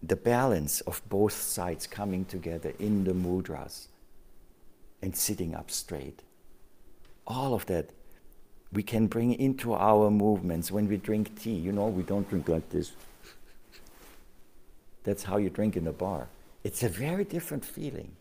[0.05, 3.87] the balance of both sides coming together in the mudras
[5.01, 6.21] and sitting up straight.
[7.25, 7.89] All of that
[8.73, 11.53] we can bring into our movements when we drink tea.
[11.53, 12.91] You know, we don't drink like this.
[15.03, 16.27] That's how you drink in a bar.
[16.63, 18.11] It's a very different feeling.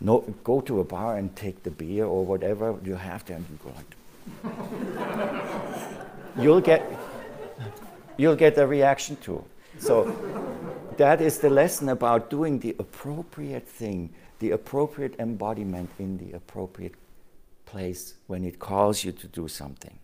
[0.00, 3.46] No, go to a bar and take the beer or whatever you have there, and
[3.50, 3.96] you go like.
[6.42, 6.82] you'll get,
[8.16, 9.44] you'll get a reaction too.
[9.78, 10.14] So
[10.96, 16.94] that is the lesson about doing the appropriate thing, the appropriate embodiment in the appropriate
[17.64, 19.98] place when it calls you to do something.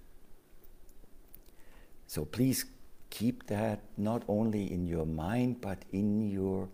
[2.06, 2.64] So please
[3.10, 6.68] keep that not only in your mind but in your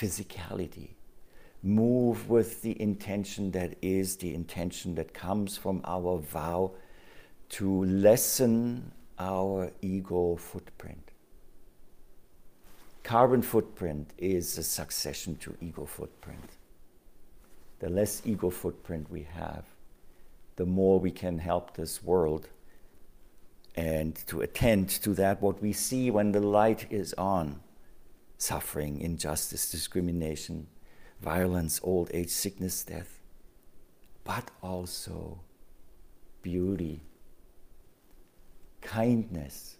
[0.00, 0.90] physicality.
[1.62, 6.72] Move with the intention that is the intention that comes from our vow
[7.50, 11.11] to lessen our ego footprint.
[13.02, 16.56] Carbon footprint is a succession to ego footprint.
[17.80, 19.64] The less ego footprint we have,
[20.56, 22.48] the more we can help this world
[23.74, 27.60] and to attend to that what we see when the light is on
[28.36, 30.66] suffering, injustice, discrimination,
[31.20, 33.20] violence, old age, sickness, death,
[34.24, 35.40] but also
[36.42, 37.00] beauty,
[38.80, 39.76] kindness,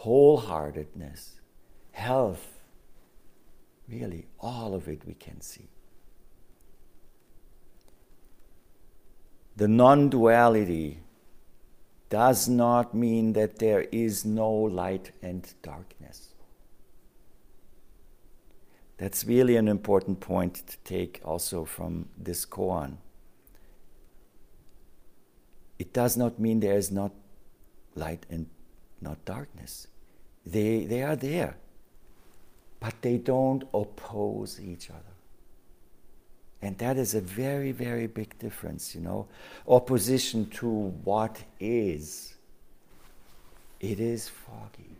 [0.00, 1.41] wholeheartedness,
[1.92, 2.46] health.
[3.88, 5.68] Really, all of it we can see.
[9.56, 10.98] The non duality
[12.08, 16.34] does not mean that there is no light and darkness.
[18.98, 22.98] That's really an important point to take also from this koan.
[25.78, 27.12] It does not mean there is not
[27.94, 28.46] light and
[29.00, 29.88] not darkness.
[30.46, 31.56] They, they are there,
[32.82, 35.14] but they don't oppose each other.
[36.60, 39.28] And that is a very, very big difference, you know.
[39.68, 42.34] Opposition to what is,
[43.78, 44.96] it is foggy.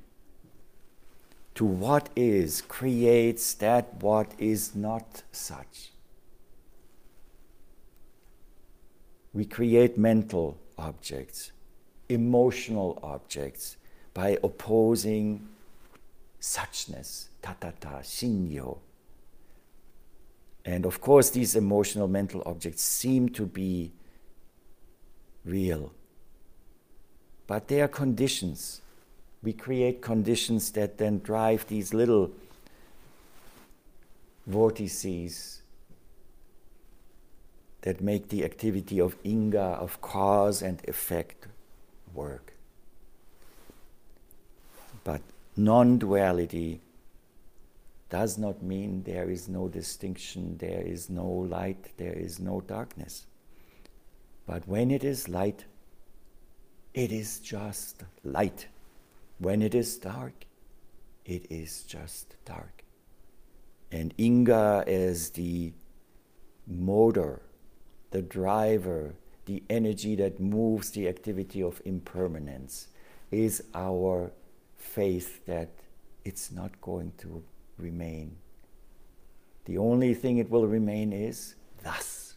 [1.57, 5.91] To what is creates that what is not such.
[9.35, 11.51] We create mental objects,
[12.09, 13.77] emotional objects,
[14.15, 15.49] by opposing
[16.43, 18.79] suchness, tathata, shinyo
[20.65, 23.93] and of course, these emotional mental objects seem to be
[25.45, 25.93] real.
[27.47, 28.81] But they are conditions.
[29.43, 32.31] We create conditions that then drive these little
[34.47, 35.63] vortices
[37.81, 41.49] that make the activity of Inga, of cause and effect,
[42.15, 42.53] work.
[45.03, 45.21] But
[45.57, 46.81] non duality
[48.09, 53.27] does not mean there is no distinction, there is no light, there is no darkness.
[54.47, 55.65] But when it is light,
[56.93, 58.67] it is just light.
[59.39, 60.45] When it is dark,
[61.25, 62.85] it is just dark.
[63.91, 65.73] And Inga is the
[66.67, 67.43] motor,
[68.11, 69.15] the driver,
[69.47, 72.89] the energy that moves the activity of impermanence,
[73.31, 74.33] is our
[74.83, 75.71] faith that
[76.25, 77.43] it's not going to
[77.79, 78.37] remain.
[79.65, 82.35] The only thing it will remain is thus,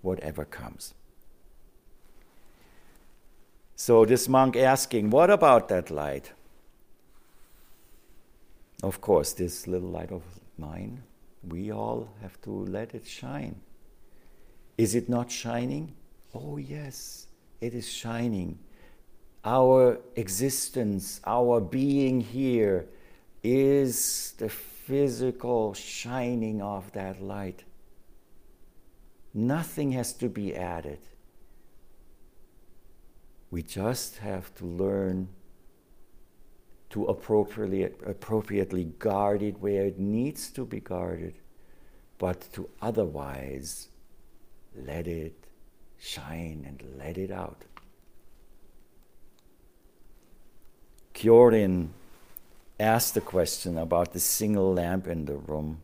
[0.00, 0.94] whatever comes.
[3.74, 6.32] So, this monk asking, What about that light?
[8.82, 10.22] Of course, this little light of
[10.58, 11.02] mine,
[11.48, 13.60] we all have to let it shine.
[14.78, 15.94] Is it not shining?
[16.34, 17.26] Oh, yes,
[17.60, 18.58] it is shining.
[19.44, 22.86] Our existence, our being here,
[23.42, 27.64] is the physical shining of that light.
[29.34, 31.00] Nothing has to be added.
[33.50, 35.28] We just have to learn
[36.90, 41.34] to appropriately, appropriately guard it where it needs to be guarded,
[42.18, 43.88] but to otherwise
[44.76, 45.46] let it
[45.98, 47.64] shine and let it out.
[51.14, 51.88] Kyorin
[52.80, 55.80] asked the question about the single lamp in the room.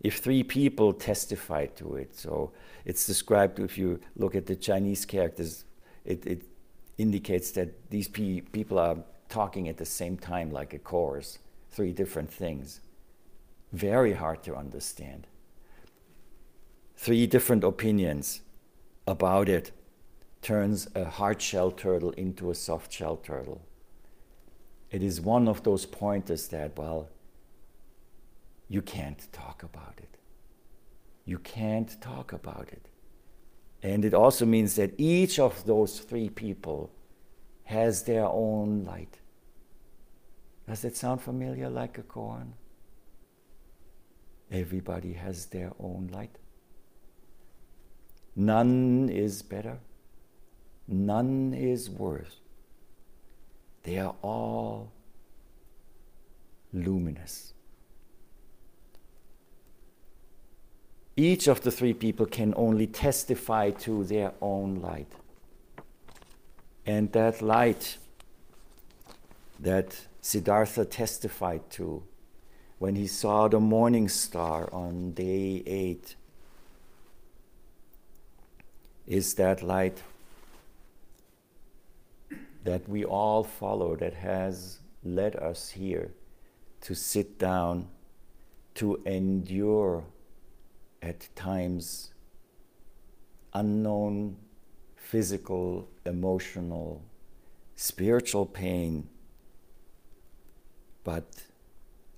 [0.00, 2.52] If three people testify to it, so
[2.84, 5.64] it's described, if you look at the Chinese characters,
[6.04, 6.42] it, it
[6.98, 8.98] indicates that these pe- people are
[9.28, 11.38] talking at the same time like a chorus,
[11.70, 12.80] three different things.
[13.72, 15.26] Very hard to understand.
[16.96, 18.40] Three different opinions
[19.06, 19.72] about it
[20.42, 23.62] turns a hard shell turtle into a soft shell turtle
[24.96, 27.10] it is one of those pointers that, well,
[28.66, 30.16] you can't talk about it.
[31.26, 32.88] You can't talk about it.
[33.82, 36.90] And it also means that each of those three people
[37.64, 39.18] has their own light.
[40.66, 42.52] Does it sound familiar like a koan?
[44.50, 46.38] Everybody has their own light.
[48.34, 49.78] None is better.
[50.88, 52.36] None is worse.
[53.86, 54.90] They are all
[56.72, 57.52] luminous.
[61.16, 65.12] Each of the three people can only testify to their own light.
[66.84, 67.98] And that light
[69.60, 72.02] that Siddhartha testified to
[72.80, 76.16] when he saw the morning star on day eight
[79.06, 80.02] is that light
[82.66, 86.10] that we all follow that has led us here
[86.82, 87.88] to sit down,
[88.74, 90.04] to endure
[91.00, 92.12] at times
[93.54, 94.36] unknown
[94.96, 97.02] physical, emotional,
[97.76, 99.08] spiritual pain,
[101.04, 101.44] but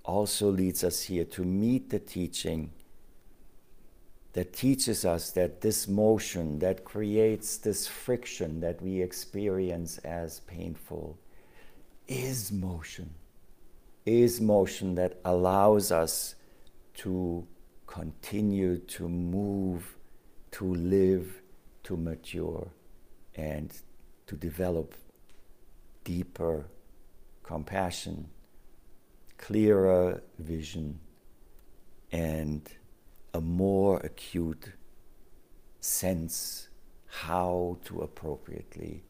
[0.03, 2.71] also leads us here to meet the teaching
[4.39, 11.19] that teaches us that this motion that creates this friction that we experience as painful
[12.07, 13.13] is motion,
[14.05, 16.35] is motion that allows us
[16.93, 17.45] to
[17.85, 19.97] continue to move,
[20.51, 21.41] to live,
[21.83, 22.71] to mature,
[23.35, 23.73] and
[24.25, 24.95] to develop
[26.05, 26.65] deeper
[27.43, 28.29] compassion,
[29.37, 30.97] clearer vision,
[32.13, 32.71] and
[33.39, 34.73] a more acute
[35.79, 36.67] sense
[37.23, 39.05] how to appropriately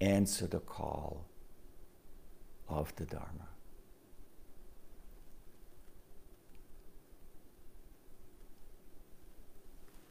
[0.00, 1.26] answer the call
[2.66, 3.48] of the Dharma.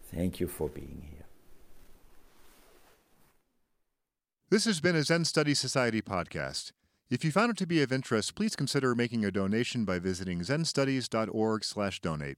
[0.04, 1.26] Thank you for being here.
[4.52, 6.74] This has been a Zen Studies Society podcast.
[7.10, 10.42] If you found it to be of interest, please consider making a donation by visiting
[10.42, 12.38] zenstudies.org/donate.